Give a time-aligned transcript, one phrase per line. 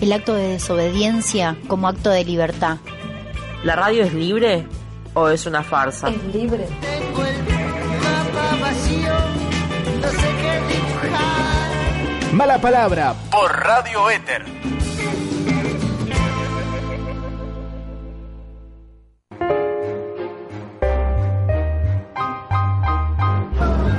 [0.00, 2.78] el acto de desobediencia como acto de libertad.
[3.64, 4.66] ¿La radio es libre
[5.14, 6.08] o es una farsa?
[6.08, 6.66] Es libre.
[6.80, 9.12] Tengo el mapa vacío,
[10.00, 12.32] no sé qué dibujar.
[12.32, 13.14] Mala palabra.
[13.30, 14.44] Por Radio Éter.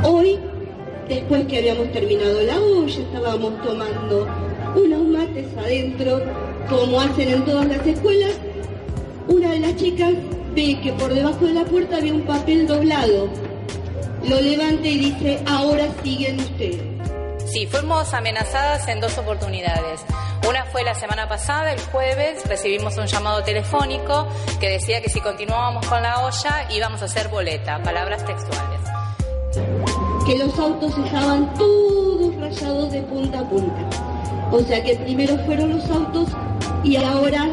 [0.03, 0.39] Hoy,
[1.07, 4.27] después que habíamos terminado la olla, estábamos tomando
[5.57, 6.21] adentro,
[6.69, 8.33] como hacen en todas las escuelas.
[9.27, 10.11] Una de las chicas
[10.53, 13.29] ve que por debajo de la puerta había un papel doblado.
[14.27, 16.81] Lo levanta y dice, ahora siguen ustedes.
[17.45, 20.01] Sí, fuimos amenazadas en dos oportunidades.
[20.47, 24.27] Una fue la semana pasada, el jueves, recibimos un llamado telefónico
[24.59, 28.79] que decía que si continuábamos con la olla íbamos a hacer boleta, palabras textuales.
[30.25, 34.10] Que los autos estaban todos rayados de punta a punta.
[34.51, 36.27] O sea que primero fueron los autos
[36.83, 37.47] y ahora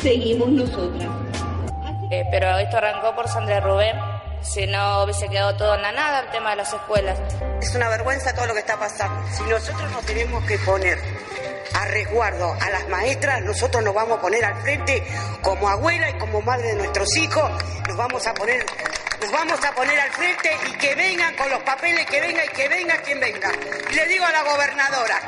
[0.00, 1.08] seguimos nosotras.
[2.10, 3.96] Eh, pero esto arrancó por Sandra Rubén,
[4.40, 7.18] si no hubiese quedado todo en la nada el tema de las escuelas.
[7.60, 9.20] Es una vergüenza todo lo que está pasando.
[9.32, 10.98] Si nosotros nos tenemos que poner
[11.74, 15.02] a resguardo a las maestras, nosotros nos vamos a poner al frente
[15.42, 17.50] como abuela y como madre de nuestros hijos,
[17.88, 18.64] nos vamos a poner,
[19.20, 22.48] nos vamos a poner al frente y que vengan con los papeles, que venga y
[22.48, 23.50] que venga quien venga.
[23.90, 25.20] Y le digo a la gobernadora,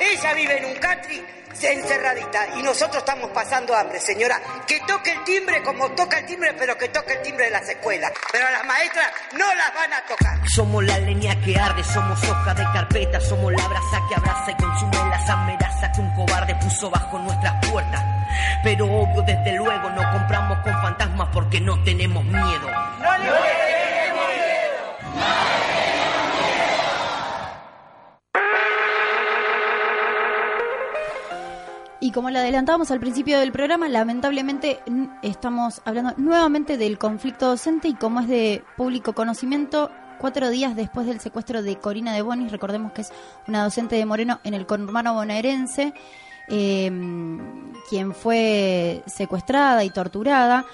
[0.00, 1.24] ella vive en un country
[1.66, 4.40] encerradita y nosotros estamos pasando hambre, señora.
[4.66, 7.68] Que toque el timbre como toca el timbre, pero que toque el timbre de las
[7.68, 8.12] escuelas.
[8.30, 10.48] Pero a las maestras no las van a tocar.
[10.48, 14.54] Somos la leña que arde, somos hoja de carpeta, somos la brasa que abraza y
[14.54, 18.04] consume las amenazas que un cobarde puso bajo nuestras puertas.
[18.62, 22.70] Pero obvio, desde luego, no compramos con fantasmas porque no tenemos miedo.
[23.00, 25.57] No le tenemos miedo.
[32.08, 34.80] Y como lo adelantábamos al principio del programa, lamentablemente
[35.20, 41.06] estamos hablando nuevamente del conflicto docente y como es de público conocimiento, cuatro días después
[41.06, 43.12] del secuestro de Corina de Bonis, recordemos que es
[43.46, 45.92] una docente de Moreno en el conurbano bonaerense,
[46.48, 46.90] eh,
[47.90, 50.64] quien fue secuestrada y torturada.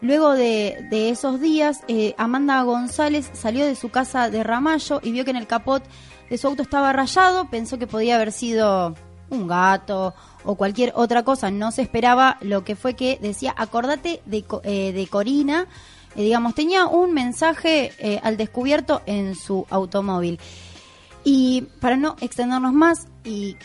[0.00, 5.12] Luego de, de esos días, eh, Amanda González salió de su casa de Ramallo y
[5.12, 5.84] vio que en el capot
[6.30, 8.94] de su auto estaba rayado, pensó que podía haber sido
[9.30, 10.14] un gato
[10.44, 14.92] o cualquier otra cosa, no se esperaba lo que fue que decía, acordate de, eh,
[14.92, 15.66] de Corina,
[16.16, 20.40] Eh, digamos, tenía un mensaje eh, al descubierto en su automóvil.
[21.22, 23.56] Y para no extendernos más y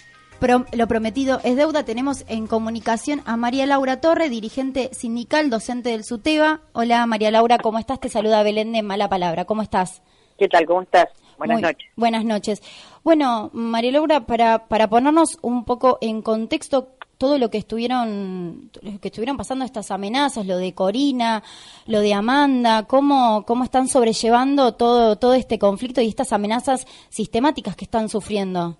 [0.73, 6.03] lo prometido es deuda, tenemos en comunicación a María Laura Torre, dirigente sindical, docente del
[6.03, 6.59] SUTEBA.
[6.73, 7.99] Hola María Laura, ¿cómo estás?
[7.99, 10.03] Te saluda Belén de Mala Palabra, ¿cómo estás?
[10.37, 10.67] ¿Qué tal?
[10.67, 11.07] ¿Cómo estás?
[11.37, 11.89] Buenas Muy- noches.
[11.95, 12.63] Buenas noches.
[13.03, 18.99] Bueno, María Laura, para, para ponernos un poco en contexto todo lo que estuvieron lo
[18.99, 21.43] que estuvieron pasando estas amenazas, lo de Corina,
[21.87, 27.77] lo de Amanda, cómo cómo están sobrellevando todo todo este conflicto y estas amenazas sistemáticas
[27.77, 28.75] que están sufriendo.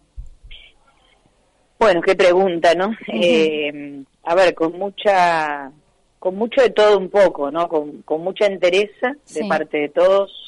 [1.79, 2.91] Bueno, qué pregunta, ¿no?
[3.07, 5.71] Eh, a ver, con mucha,
[6.19, 7.67] con mucho de todo un poco, ¿no?
[7.67, 10.44] Con, con mucha entereza de parte de todos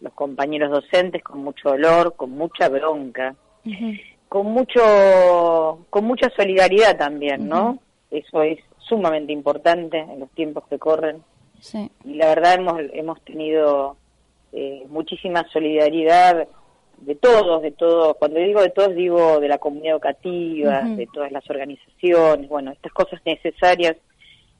[0.00, 3.34] los compañeros docentes, con mucho dolor, con mucha bronca,
[4.28, 7.78] con mucho, con mucha solidaridad también, ¿no?
[8.10, 11.22] Eso es sumamente importante en los tiempos que corren.
[11.60, 11.90] Sí.
[12.06, 13.94] y la verdad hemos hemos tenido
[14.50, 16.48] eh, muchísima solidaridad
[16.96, 21.30] de todos, de todos, cuando digo de todos digo de la comunidad educativa, de todas
[21.32, 23.96] las organizaciones, bueno, estas cosas necesarias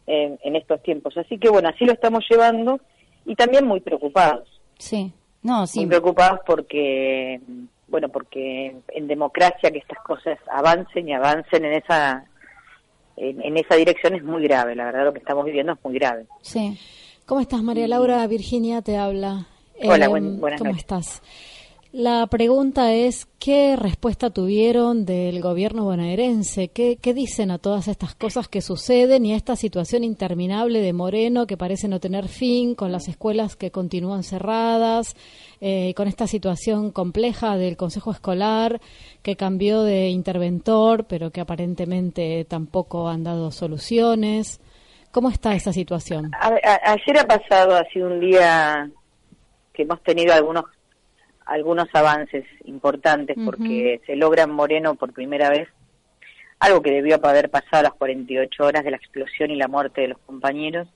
[0.06, 1.16] en, en estos tiempos.
[1.16, 2.80] Así que bueno, así lo estamos llevando
[3.24, 4.60] y también muy preocupados.
[4.78, 5.12] Sí.
[5.42, 5.80] No, sí.
[5.80, 7.40] Muy preocupados porque,
[7.88, 12.24] bueno, porque en democracia que estas cosas avancen y avancen en esa
[13.16, 15.94] en, en esa dirección es muy grave, la verdad lo que estamos viviendo es muy
[15.94, 16.26] grave.
[16.42, 16.78] Sí.
[17.26, 18.26] ¿Cómo estás, María Laura?
[18.26, 19.46] Virginia te habla.
[19.82, 20.82] Hola, buen- buenas ¿Cómo noches.
[20.84, 21.22] estás?
[21.92, 26.68] La pregunta es, ¿qué respuesta tuvieron del gobierno bonaerense?
[26.68, 30.92] ¿Qué, ¿Qué dicen a todas estas cosas que suceden y a esta situación interminable de
[30.92, 35.16] Moreno que parece no tener fin, con las escuelas que continúan cerradas,
[35.60, 38.80] eh, con esta situación compleja del Consejo Escolar
[39.24, 44.60] que cambió de interventor, pero que aparentemente tampoco han dado soluciones?
[45.10, 46.30] ¿Cómo está esa situación?
[46.40, 48.88] Ayer ha pasado, ha sido un día
[49.72, 50.66] que hemos tenido algunos
[51.50, 55.68] algunos avances importantes porque se logra en Moreno por primera vez
[56.60, 60.02] algo que debió haber pasado a las 48 horas de la explosión y la muerte
[60.02, 60.86] de los compañeros,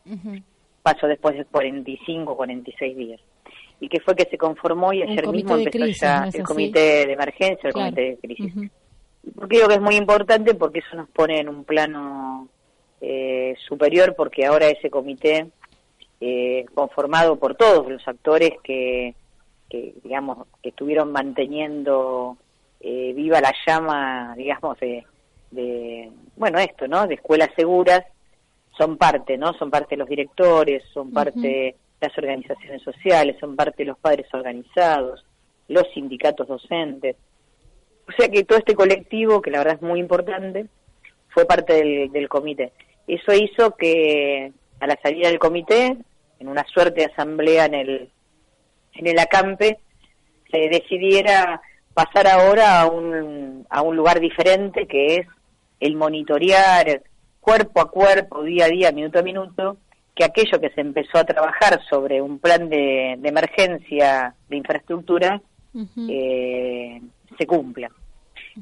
[0.83, 3.21] pasó después de 45 46 días.
[3.81, 6.43] Y que fue que se conformó y ayer mismo empezó crisis, ya ¿no es el
[6.45, 7.91] comité de emergencia, el Claro.
[7.91, 8.57] comité de crisis.
[8.57, 8.69] Ujú.
[9.35, 10.55] ¿Por qué digo que es muy importante?
[10.55, 12.49] Porque eso nos pone en un plano
[13.01, 15.47] eh, superior, porque ahora ese comité,
[16.21, 19.15] eh, conformado por todos los actores que,
[19.69, 22.37] que digamos, que estuvieron manteniendo
[22.81, 25.05] eh, viva la llama, digamos, de,
[25.51, 27.07] de, bueno, esto, ¿no?
[27.07, 28.05] De escuelas seguras,
[28.77, 29.53] son parte, ¿no?
[29.55, 35.25] Son parte los directores, son parte las organizaciones sociales, son parte los padres organizados,
[35.69, 37.17] los sindicatos docentes.
[38.07, 40.67] O sea que todo este colectivo, que la verdad es muy importante,
[41.29, 42.73] fue parte del, del comité.
[43.07, 45.97] Eso hizo que a la salida del comité,
[46.39, 48.11] en una suerte de asamblea en el,
[48.95, 49.79] en el acampe,
[50.51, 51.61] se decidiera
[51.95, 55.27] pasar ahora a un, a un lugar diferente que es
[55.81, 57.03] el monitorear
[57.41, 59.77] cuerpo a cuerpo, día a día, minuto a minuto,
[60.15, 65.41] que aquello que se empezó a trabajar sobre un plan de, de emergencia de infraestructura
[66.09, 67.01] eh,
[67.37, 67.91] se cumpla.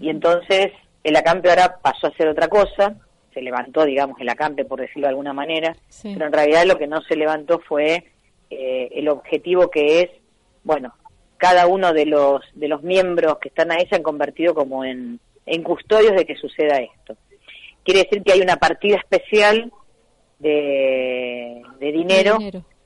[0.01, 0.73] Y entonces
[1.05, 2.95] el acampe ahora pasó a ser otra cosa,
[3.35, 6.87] se levantó, digamos, el acampe, por decirlo de alguna manera, pero en realidad lo que
[6.87, 8.05] no se levantó fue
[8.51, 10.11] eh, el objetivo que es,
[10.65, 10.95] bueno,
[11.37, 15.19] cada uno de los, de los miembros que están ahí se han convertido como en,
[15.47, 17.17] en custodios de que suceda esto.
[17.85, 19.73] Quiere decir que hay una partida especial
[20.39, 22.39] de, de dinero,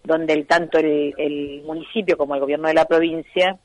[0.05, 3.59] donde el, tanto el, el, municipio como el gobierno de la provincia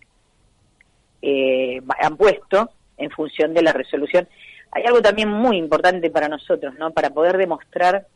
[1.22, 4.28] eh, han puesto en función de la resolución.
[4.72, 6.92] Hay algo también muy importante para nosotros, ¿no?
[6.92, 8.08] Para poder demostrar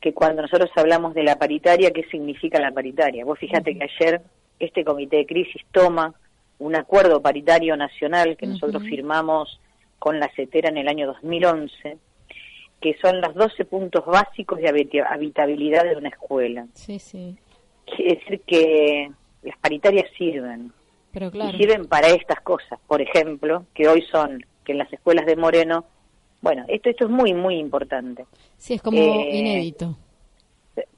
[0.00, 3.24] que cuando nosotros hablamos de la paritaria, ¿qué significa la paritaria?
[3.24, 4.20] Vos fíjate que ayer
[4.58, 6.14] este comité de crisis toma
[6.58, 9.60] un acuerdo paritario nacional que nosotros firmamos
[9.98, 11.98] con la CETERA en el año 2011,
[12.80, 16.66] que son los 12 puntos básicos de habitabilidad de una escuela.
[16.74, 17.36] Sí, sí.
[17.84, 19.10] Quiere decir que
[19.42, 20.72] las paritarias sirven.
[21.12, 21.54] Pero claro.
[21.54, 22.78] Y sirven para estas cosas.
[22.86, 25.84] Por ejemplo, que hoy son, que en las escuelas de Moreno,
[26.42, 28.26] bueno, esto, esto es muy, muy importante.
[28.56, 29.96] Sí, es como Eh, inédito.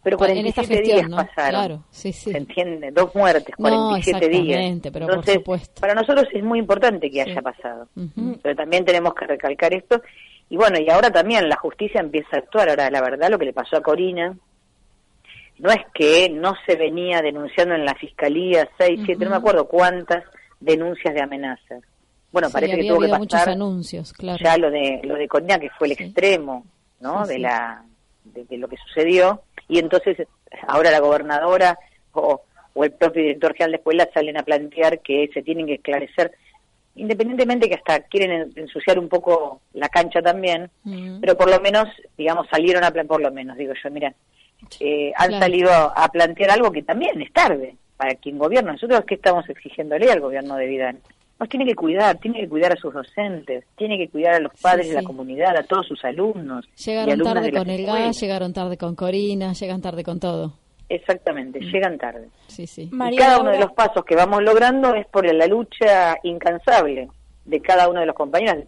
[0.02, 1.16] Pero En esta 47 gestión, días ¿no?
[1.16, 1.50] pasaron.
[1.50, 2.32] Claro, sí, sí.
[2.32, 2.90] ¿Se entiende?
[2.90, 4.42] Dos muertes, No, 47 días.
[4.44, 5.80] exactamente, pero por supuesto.
[5.80, 7.88] para nosotros es muy importante que haya pasado.
[8.42, 10.02] Pero también tenemos que recalcar esto.
[10.50, 12.70] Y bueno, y ahora también la justicia empieza a actuar.
[12.70, 14.34] Ahora, la verdad, lo que le pasó a Corina
[15.58, 19.66] no es que no se venía denunciando en la fiscalía seis, siete, no me acuerdo
[19.68, 20.24] cuántas
[20.60, 21.82] denuncias de amenazas.
[22.32, 24.38] Bueno, parece que tuvo que habido muchos pasar anuncios, claro.
[24.42, 26.64] ya lo de lo de Corina que fue el extremo,
[27.00, 27.26] ¿no?
[27.26, 27.82] De la
[28.24, 30.26] de, de lo que sucedió y entonces
[30.66, 31.78] ahora la gobernadora
[32.12, 32.42] o,
[32.74, 36.32] o el propio director general de escuela salen a plantear que se tienen que esclarecer
[36.94, 41.20] independientemente que hasta quieren en- ensuciar un poco la cancha también, Mm.
[41.20, 41.84] pero por lo menos,
[42.16, 44.12] digamos, salieron a plan por lo menos, digo yo, mira,
[44.80, 45.44] eh, han Claro.
[45.44, 48.72] salido a plantear algo que también es tarde para quien gobierna.
[48.72, 50.98] Nosotros, ¿qué estamos exigiéndole al gobierno de Vidal?
[51.38, 54.52] Nos tiene que cuidar, tiene que cuidar a sus docentes, tiene que cuidar a los
[54.60, 56.66] padres Sí, de la comunidad, a todos sus alumnos.
[56.76, 60.18] y Llegaron tarde de las con el gas, llegaron tarde con Corina, llegan tarde con
[60.18, 60.54] todo.
[60.88, 62.28] Exactamente, llegan tarde.
[62.48, 62.90] Sí, sí.
[63.10, 67.08] y cada uno de los pasos que vamos logrando es por la lucha incansable
[67.44, 68.64] de cada uno de los compañeros.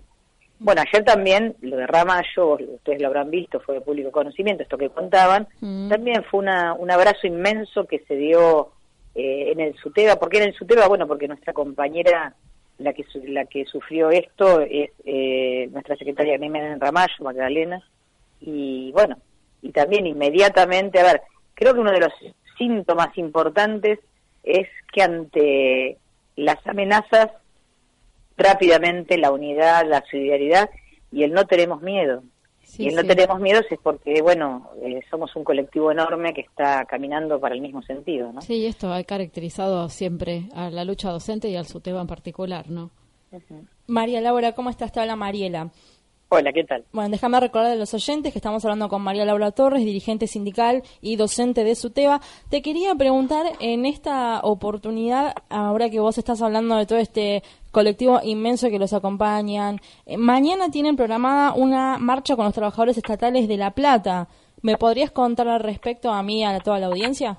[0.58, 4.76] Bueno, ayer también, lo de Ramallo, ustedes lo habrán visto, fue de público conocimiento, esto
[4.76, 5.88] que contaban, Mm.
[5.88, 8.68] también fue una, un abrazo inmenso que se dio
[9.14, 10.16] eh, en el SUTEBA.
[10.20, 10.86] ¿Por qué en el SUTEBA?
[10.86, 12.34] Bueno, porque nuestra compañera,
[12.80, 17.82] la que, la que sufrió esto, es eh, nuestra secretaria Carmen Ramallo, Magdalena,
[18.40, 19.18] y bueno,
[19.62, 21.22] y también inmediatamente, a ver,
[21.54, 22.12] creo que uno de los
[22.56, 23.98] síntomas importantes
[24.42, 25.98] es que ante
[26.36, 27.30] las amenazas,
[28.36, 30.70] rápidamente la unidad, la solidaridad
[31.12, 32.22] y el no tenemos miedo.
[32.70, 33.08] Sí, y no sí.
[33.08, 37.60] tenemos miedo es porque, bueno, eh, somos un colectivo enorme que está caminando para el
[37.60, 38.40] mismo sentido, ¿no?
[38.42, 42.92] Sí, esto ha caracterizado siempre a la lucha docente y al SUTEBA en particular, ¿no?
[43.88, 44.92] María Laura, ¿cómo estás?
[44.92, 45.72] Te habla Mariela.
[46.28, 46.84] Hola, ¿qué tal?
[46.92, 50.84] Bueno, déjame recordar a los oyentes que estamos hablando con María Laura Torres, dirigente sindical
[51.00, 52.20] y docente de SUTEBA.
[52.48, 58.20] Te quería preguntar en esta oportunidad, ahora que vos estás hablando de todo este colectivo
[58.22, 63.56] inmenso que los acompañan, eh, mañana tienen programada una marcha con los trabajadores estatales de
[63.56, 64.28] La Plata.
[64.62, 67.38] ¿Me podrías contar al respecto a mí y a toda la audiencia?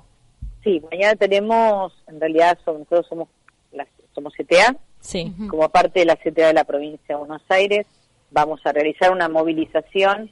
[0.64, 3.28] Sí, mañana tenemos, en realidad somos- nosotros somos,
[3.72, 5.34] las, somos CTA, Sí.
[5.50, 7.86] como parte de la CTA de la provincia de Buenos Aires,
[8.32, 10.32] vamos a realizar una movilización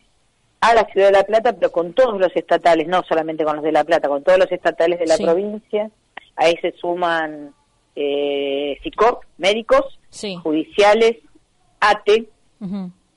[0.62, 3.64] a la ciudad de La Plata, pero con todos los estatales, no solamente con los
[3.64, 5.24] de La Plata, con todos los estatales de la Sí.
[5.24, 5.90] provincia.
[6.36, 7.54] Ahí se suman
[8.02, 10.38] eh, SICOP, médicos, Sí.
[10.42, 11.18] judiciales,
[11.82, 12.30] ATE.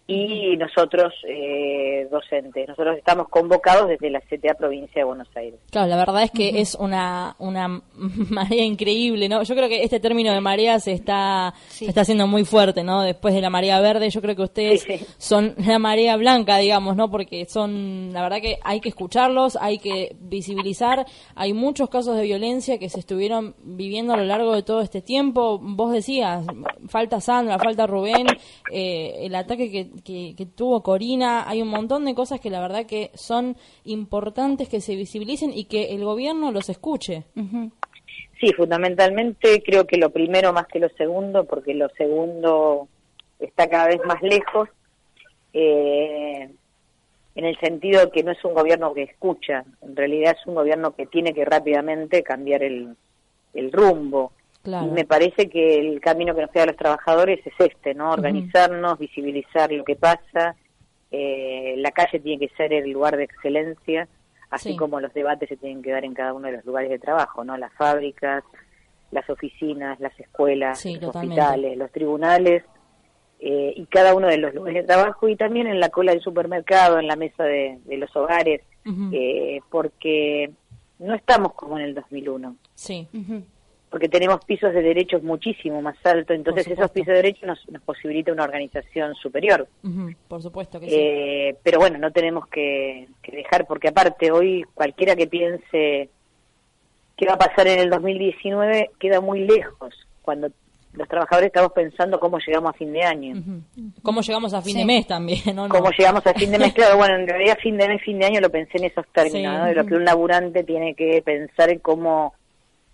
[0.07, 2.69] Y nosotros eh, docentes.
[2.69, 5.61] Nosotros estamos convocados desde la CTA provincia de Buenos Aires.
[5.71, 7.69] Claro, la verdad es que es una, una
[8.31, 9.43] marea increíble, ¿no?
[9.43, 13.03] Yo creo que este término de marea se está, se está haciendo muy fuerte, ¿no?
[13.03, 14.85] Después de la marea verde, yo creo que ustedes
[15.19, 17.11] son la marea blanca, digamos, ¿no?
[17.11, 21.07] Porque son, la verdad que hay que escucharlos, hay que visibilizar.
[21.35, 25.01] Hay muchos casos de violencia que se estuvieron viviendo a lo largo de todo este
[25.01, 25.59] tiempo.
[25.61, 26.45] Vos decías,
[26.89, 28.27] falta Sandra, falta Rubén,
[28.71, 32.87] eh, el ataque que, que, tuvo Corina, hay un montón de cosas que la verdad
[32.87, 37.25] que son importantes que se visibilicen y que el gobierno los escuche.
[38.41, 42.89] Sí, fundamentalmente creo que lo primero más que lo segundo, porque lo segundo
[43.39, 44.69] está cada vez más lejos,
[45.53, 46.51] eh,
[47.35, 50.95] en el sentido que no es un gobierno que escucha, en realidad es un gobierno
[50.95, 52.97] que tiene que rápidamente cambiar el,
[53.55, 54.33] el rumbo.
[54.65, 58.13] Y me parece que el camino que nos queda a los trabajadores es este, ¿no?
[58.13, 60.55] Organizarnos, visibilizar lo que pasa.
[61.11, 64.09] Eh, la calle tiene que ser el lugar de excelencia,
[64.51, 67.01] así como los debates se tienen que dar en cada uno de los lugares de
[67.01, 67.57] trabajo, ¿no?
[67.57, 68.45] Las fábricas,
[69.11, 72.63] las oficinas, las escuelas, los hospitales, los tribunales
[73.41, 76.23] eh, y cada uno de los lugares de trabajo y también en la cola del
[76.23, 78.63] supermercado, en la mesa de, los hogares,
[79.13, 80.53] eh, porque
[81.01, 82.57] no estamos como en el 2001.
[82.75, 83.09] Sí
[83.93, 87.83] porque tenemos pisos de derechos muchísimo más altos, entonces esos pisos de derechos nos, nos
[87.83, 89.69] posibilita una organización superior.
[90.29, 95.27] Por supuesto que eh, Pero bueno, no tenemos que, dejar, porque aparte hoy cualquiera que
[95.27, 96.09] piense
[97.19, 100.49] qué va a pasar en el 2019 queda muy lejos, cuando
[100.95, 103.43] los trabajadores estamos pensando cómo llegamos a fin de año.
[104.03, 105.69] Cómo llegamos a fin de mes también, ¿no?
[105.69, 108.25] Cómo llegamos a fin de mes, claro, bueno, en realidad fin de mes, fin de
[108.25, 109.67] año lo pensé en esos términos, ¿no?
[109.67, 112.33] De lo que un laburante tiene que pensar en cómo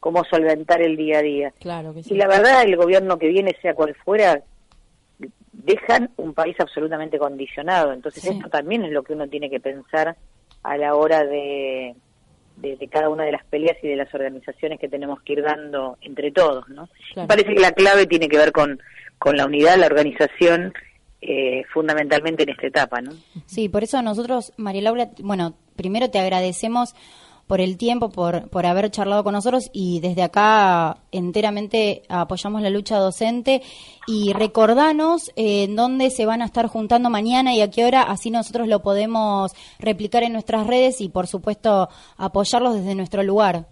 [0.01, 1.53] cómo solventar el día a día.
[1.61, 4.43] Claro Y la verdad, el gobierno que viene, sea cual fuera,
[5.53, 7.93] dejan un país absolutamente condicionado.
[7.93, 10.17] Entonces, esto también es lo que uno tiene que pensar
[10.63, 11.95] a la hora de,
[12.57, 15.97] de, cada una de las peleas y de las organizaciones que tenemos que ir dando
[16.01, 16.89] entre todos, ¿no?
[17.17, 18.81] Me parece que la clave tiene que ver con,
[19.19, 20.73] con la unidad, la organización,
[21.21, 23.13] eh, fundamentalmente en esta etapa, ¿no?
[23.47, 26.95] Sí, por eso nosotros, María Laura, bueno, primero te agradecemos
[27.49, 32.69] por el tiempo, por, por haber charlado con nosotros y desde acá enteramente apoyamos la
[32.69, 33.63] lucha docente
[34.07, 38.03] y recordanos eh, en dónde se van a estar juntando mañana y a qué hora,
[38.03, 41.89] así nosotros lo podemos replicar en nuestras redes y por supuesto
[42.19, 43.65] apoyarlos desde nuestro lugar.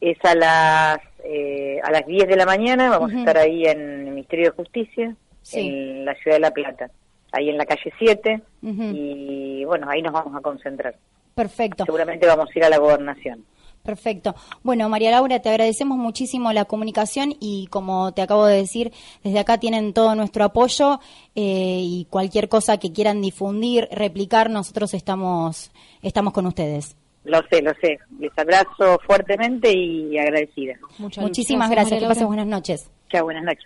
[0.00, 3.80] Es a las, eh, a las 10 de la mañana, vamos a estar ahí en
[3.80, 5.16] el Ministerio de Justicia,
[5.54, 6.90] en la Ciudad de La Plata,
[7.32, 10.94] ahí en la calle 7 y bueno, ahí nos vamos a concentrar.
[11.34, 11.84] Perfecto.
[11.84, 13.44] Seguramente vamos a ir a la gobernación.
[13.82, 14.36] Perfecto.
[14.62, 18.92] Bueno, María Laura, te agradecemos muchísimo la comunicación y como te acabo de decir,
[19.24, 21.00] desde acá tienen todo nuestro apoyo
[21.34, 26.96] eh, y cualquier cosa que quieran difundir, replicar, nosotros estamos, estamos con ustedes.
[27.24, 27.98] Lo sé, lo sé.
[28.18, 30.74] Les abrazo fuertemente y agradecida.
[30.98, 32.00] Muchísimas gracias.
[32.00, 32.90] Que pasen buenas noches.
[33.10, 33.64] Chao, buenas noches.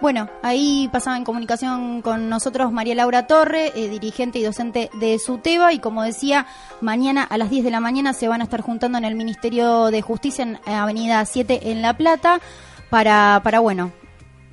[0.00, 5.18] Bueno, ahí pasaba en comunicación con nosotros María Laura Torre, eh, dirigente y docente de
[5.18, 6.46] SUTEBA, y como decía,
[6.82, 9.86] mañana a las 10 de la mañana se van a estar juntando en el Ministerio
[9.86, 12.40] de Justicia en Avenida 7 en La Plata
[12.90, 13.90] para, para bueno,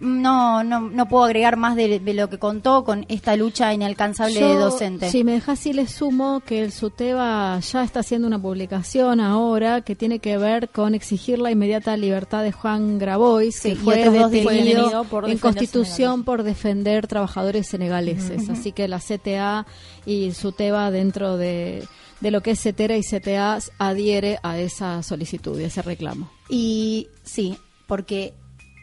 [0.03, 4.55] no, no, no puedo agregar más de, lo que contó con esta lucha inalcanzable de
[4.55, 5.09] docente.
[5.09, 9.81] Si me dejas, sí le sumo que el SUTEBA ya está haciendo una publicación ahora
[9.81, 15.05] que tiene que ver con exigir la inmediata libertad de Juan Grabois, que fue detenido
[15.25, 18.49] en Constitución por defender trabajadores senegaleses.
[18.49, 19.65] Así que la CTA
[20.05, 21.87] y el SUTEBA dentro de
[22.19, 26.31] de lo que es CETERA y CTA adhiere a esa solicitud y ese reclamo.
[26.47, 28.33] Y sí, porque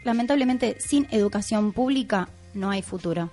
[0.05, 3.31] lamentablemente sin educación pública no hay futuro.